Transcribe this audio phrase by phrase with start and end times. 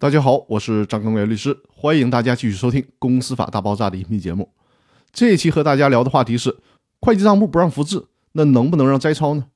[0.00, 4.50] 大家好，我是张根元律师，欢迎大家继续收听《公司法大爆炸》的音频节目。
[5.12, 6.56] 这一期和大家聊的话题是：
[7.02, 9.48] 会计账簿不让复制，那能不能让摘抄呢？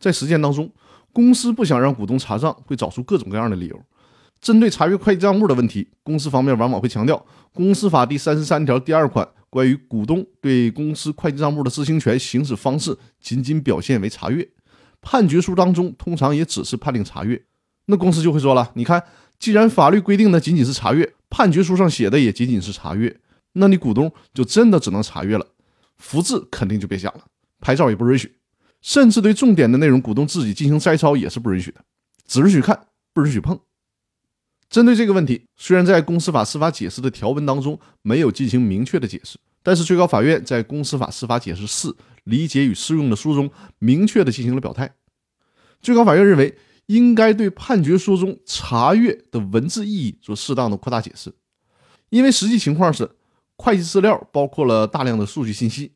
[0.00, 0.72] 在实践当中，
[1.12, 3.80] 公司不想让股东查账，会找出各种各样的理由。
[4.40, 7.16] 针对查阅会计账簿的问题，公司方面往往会强调
[7.54, 14.48] 《公司法》第三十三条第二款关于股东对公司会计账簿的知情权行使方式，仅仅表现为查阅。
[15.00, 17.40] 判决书当中通常也只是判令查阅。
[17.86, 19.04] 那公司就会说了：“你看，
[19.38, 23.20] 既然法律规定的仅仅是查阅，判决书上写的也仅仅是查阅，
[23.52, 25.46] 那你股东就真的只能查阅了，
[25.96, 27.26] 复制肯定就别想了，
[27.60, 28.34] 拍照也不允许，
[28.82, 31.84] 甚至对重点的内容，股东自己进行摘抄也是不允许的，
[32.26, 33.58] 只允许看，不允许碰。”
[34.68, 44.92] 针对这个问题，虽然在公司法司法解释的条文当中没有进行明确的解释，但是最高法院在《公司法司法解释四理解与适用》的书中明确的进行了表态。
[45.80, 46.58] 最高法院认为。
[46.86, 51.34] 应该对判决书中查阅的文字意义做适当的扩大解释，
[52.10, 53.10] 因为实际情况是，
[53.56, 55.92] 会计资料包括了大量的数据信息，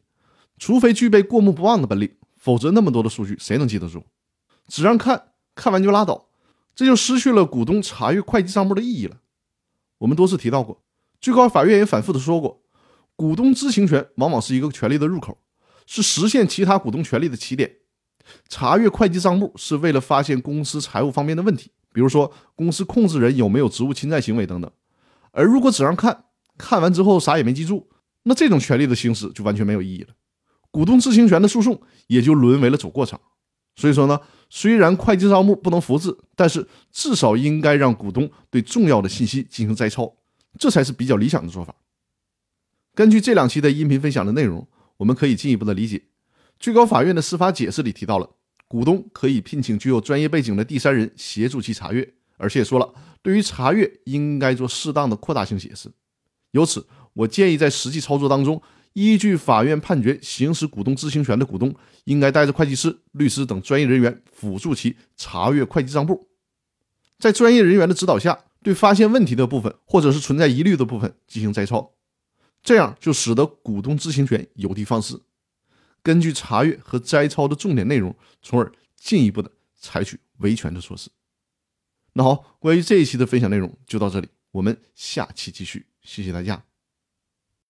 [0.58, 4.05] 除非具备过目不忘的本领，否则那么多的数据谁能记得住？
[4.66, 6.28] 只让看看完就拉倒，
[6.74, 9.19] 这就失去了股东查阅会计账目的意义了。
[9.98, 10.82] 我们多次提到过，
[11.20, 12.62] 最高法院也反复的说过，
[13.14, 15.38] 股东知情权往往是一个权利的入口，
[15.86, 17.77] 是实现其他股东权利的起点。
[18.48, 24.70] 查阅会计账目是为了发现公司财务方面的问题，比如说公司控制人有没有职务侵占行为等等。
[25.33, 26.25] 而如果只让看
[26.59, 27.89] 看完之后啥也没记住，
[28.25, 30.09] 那这种权利的行使就完全没有意义了，
[30.70, 33.20] 股东知情权的诉讼也就沦为了走过场。
[33.77, 40.12] 所以说呢，虽然会计账目不能复制，但是至少应该让股东对重要的信息进行摘抄，
[40.59, 41.75] 这才是比较理想的做法。
[42.94, 44.67] 根据这两期的音频分享的内容，
[44.98, 46.03] 我们可以进一步的理解。
[46.61, 48.28] 最高法院的司法解释里提到了，
[48.69, 55.91] 股东可以聘请具有专业背景的第三人协助其查阅，而且说了，对于查阅应该做适当的扩大性解释。
[56.50, 58.61] 由此，我建议在实际操作当中，
[58.92, 66.28] 依据法院判决行使股东知情权的股东，应该带着会计师、律师等专业人员辅助其查阅会计账簿，
[67.19, 71.92] 在专业人员的指导下，对发现问题的部分或者是存在疑虑的部分进行摘抄，
[72.62, 75.19] 这样就使得股东知情权有的放矢。
[76.03, 81.11] 根据查阅和摘抄的重点内容，从而进一步的采取维权的措施。
[82.12, 86.69] 那好，关于这一期的分享内容就到这里，我们下期继续，谢谢大家。